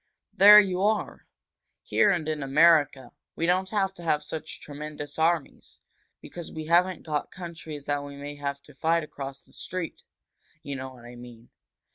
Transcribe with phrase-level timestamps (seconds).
[0.33, 1.27] "There you are!
[1.83, 5.79] Here and in America, we don't have to have such tremendous armies,
[6.21, 10.01] because we haven't got countries that we may have to fight across the street
[10.63, 11.51] you know what I mean.